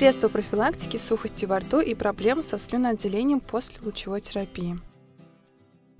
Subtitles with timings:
[0.00, 4.78] Средства профилактики сухости во рту и проблем со слюноотделением после лучевой терапии.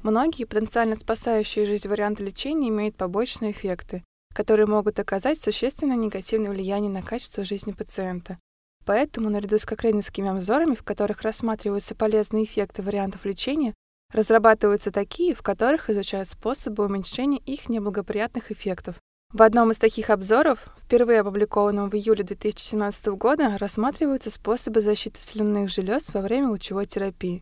[0.03, 4.03] Многие потенциально спасающие жизнь варианты лечения имеют побочные эффекты,
[4.35, 8.39] которые могут оказать существенное негативное влияние на качество жизни пациента.
[8.87, 13.75] Поэтому, наряду с кокрейновскими обзорами, в которых рассматриваются полезные эффекты вариантов лечения,
[14.15, 18.97] разрабатываются такие, в которых изучают способы уменьшения их неблагоприятных эффектов.
[19.33, 25.71] В одном из таких обзоров, впервые опубликованном в июле 2017 года, рассматриваются способы защиты слюнных
[25.71, 27.41] желез во время лучевой терапии.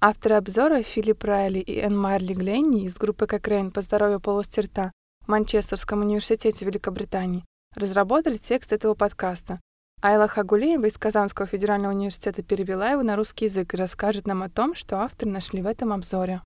[0.00, 4.90] Авторы обзора Филипп Райли и Энн Марли Гленни из группы Кокрейн по здоровью полости рта
[5.24, 7.44] в Манчестерском университете Великобритании
[7.76, 9.60] разработали текст этого подкаста.
[10.02, 14.48] Айла Хагулеева из Казанского федерального университета перевела его на русский язык и расскажет нам о
[14.48, 16.40] том, что авторы нашли в этом обзоре.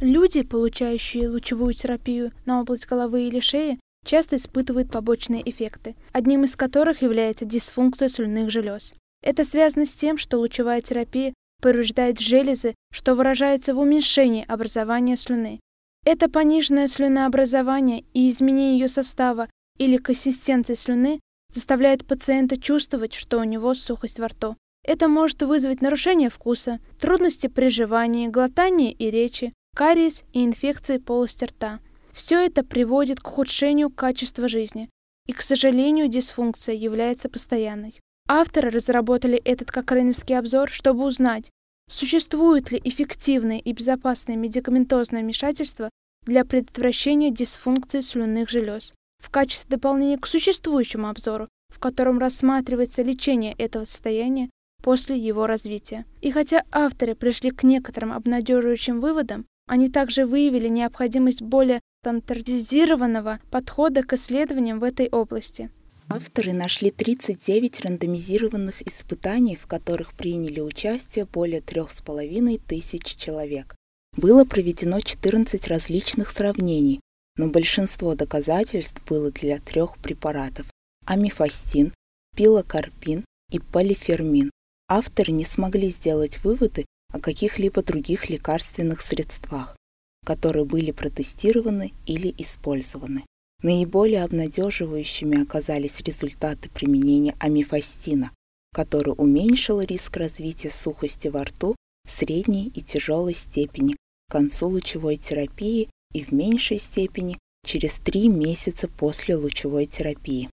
[0.00, 6.54] Люди, получающие лучевую терапию на область головы или шеи, часто испытывают побочные эффекты, одним из
[6.54, 8.92] которых является дисфункция слюнных желез.
[9.22, 15.60] Это связано с тем, что лучевая терапия повреждает железы, что выражается в уменьшении образования слюны.
[16.04, 21.20] Это пониженное слюнообразование и изменение ее состава или консистенции слюны
[21.54, 24.56] заставляет пациента чувствовать, что у него сухость во рту.
[24.84, 31.44] Это может вызвать нарушение вкуса, трудности при жевании, глотании и речи, кариес и инфекции полости
[31.44, 31.80] рта.
[32.14, 34.88] Все это приводит к ухудшению качества жизни,
[35.26, 38.00] и, к сожалению, дисфункция является постоянной.
[38.26, 41.50] Авторы разработали этот кокрейновский обзор, чтобы узнать,
[41.90, 45.90] существует ли эффективное и безопасное медикаментозное вмешательство
[46.24, 48.94] для предотвращения дисфункции слюнных желез.
[49.22, 54.48] В качестве дополнения к существующему обзору, в котором рассматривается лечение этого состояния
[54.82, 56.06] после его развития.
[56.22, 64.02] И хотя авторы пришли к некоторым обнадеживающим выводам, они также выявили необходимость более стандартизированного подхода
[64.02, 65.70] к исследованиям в этой области.
[66.08, 73.74] Авторы нашли 39 рандомизированных испытаний, в которых приняли участие более трех с половиной тысяч человек.
[74.16, 77.00] Было проведено 14 различных сравнений,
[77.36, 80.66] но большинство доказательств было для трех препаратов–
[81.06, 81.92] амифастин,
[82.36, 84.50] пилокарпин и полифермин.
[84.88, 89.76] Авторы не смогли сделать выводы о каких-либо других лекарственных средствах,
[90.24, 93.24] которые были протестированы или использованы.
[93.62, 98.30] Наиболее обнадеживающими оказались результаты применения амифастина,
[98.74, 101.74] который уменьшил риск развития сухости во рту
[102.06, 103.94] средней и тяжелой степени
[104.28, 110.50] к концу лучевой терапии и в меньшей степени через три месяца после лучевой терапии.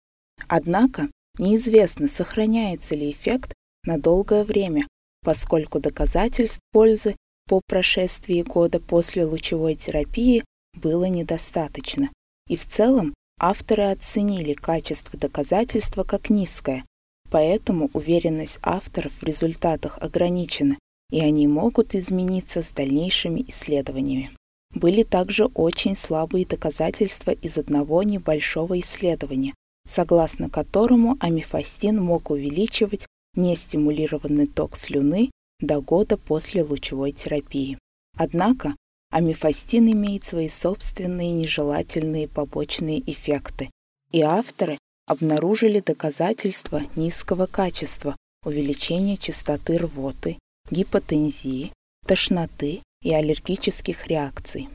[0.48, 1.08] Однако
[1.38, 3.52] неизвестно, сохраняется ли эффект
[3.84, 4.86] на долгое время,
[5.22, 7.16] поскольку доказательств пользы
[7.48, 10.44] по прошествии года после лучевой терапии
[10.74, 12.10] было недостаточно.
[12.48, 16.84] И в целом авторы оценили качество доказательства как низкое,
[17.30, 20.78] поэтому уверенность авторов в результатах ограничена,
[21.10, 24.36] и они могут измениться с дальнейшими исследованиями.
[24.74, 29.54] Были также очень слабые доказательства из одного небольшого исследования,
[29.86, 37.78] согласно которому амифастин мог увеличивать нестимулированный ток слюны до года после лучевой терапии.
[38.16, 38.74] Однако
[39.10, 43.70] амифастин имеет свои собственные нежелательные побочные эффекты,
[44.10, 50.38] и авторы обнаружили доказательства низкого качества, увеличения частоты рвоты,
[50.70, 51.72] гипотензии,
[52.06, 54.68] тошноты и аллергических реакций.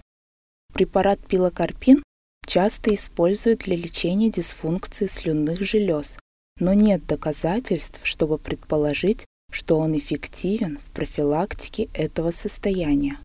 [0.74, 2.04] Препарат пилокарпин
[2.46, 6.18] часто используют для лечения дисфункции слюнных желез,
[6.60, 13.18] но нет доказательств, чтобы предположить, что он эффективен в профилактике этого состояния.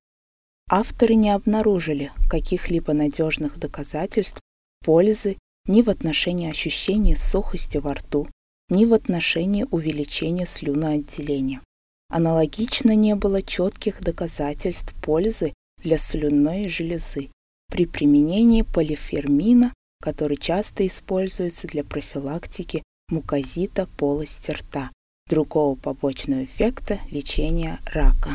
[0.71, 4.41] Авторы не обнаружили каких-либо надежных доказательств
[4.85, 8.29] пользы ни в отношении ощущения сухости во рту,
[8.69, 11.61] ни в отношении увеличения слюноотделения.
[12.09, 17.31] Аналогично не было четких доказательств пользы для слюнной железы
[17.71, 24.91] при применении полифермина, который часто используется для профилактики мукозита полости рта,
[25.29, 28.31] другого побочного эффекта лечения рака.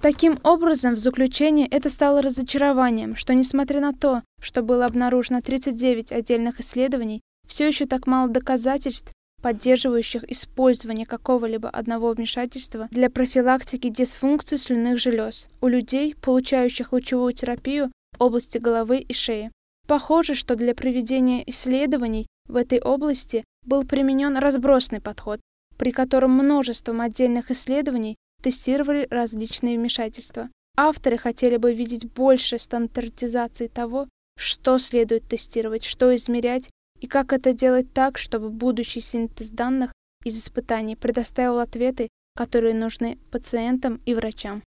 [0.00, 6.12] Таким образом, в заключение это стало разочарованием, что несмотря на то, что было обнаружено 39
[6.12, 9.12] отдельных исследований, все еще так мало доказательств
[9.42, 17.90] поддерживающих использование какого-либо одного вмешательства для профилактики дисфункции слюнных желез у людей, получающих лучевую терапию
[18.18, 19.50] в области головы и шеи.
[19.86, 25.40] Похоже, что для проведения исследований в этой области был применен разбросный подход,
[25.76, 30.48] при котором множеством отдельных исследований тестировали различные вмешательства.
[30.76, 36.68] Авторы хотели бы видеть больше стандартизации того, что следует тестировать, что измерять
[37.00, 39.92] и как это делать так, чтобы будущий синтез данных
[40.24, 44.62] из испытаний предоставил ответы, которые нужны пациентам и врачам.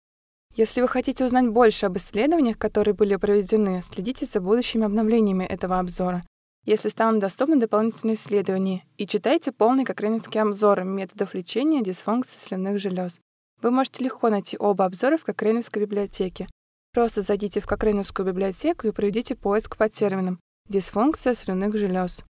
[0.56, 5.80] Если вы хотите узнать больше об исследованиях, которые были проведены, следите за будущими обновлениями этого
[5.80, 6.24] обзора.
[6.66, 13.20] Если станут доступны дополнительные исследования, и читайте полный кокреневский обзор методов лечения дисфункции слюнных желез.
[13.62, 16.48] Вы можете легко найти оба обзора в Кокреневской библиотеке.
[16.94, 22.24] Просто зайдите в Кокреневскую библиотеку и проведите поиск по терминам «дисфункция слюнных желез».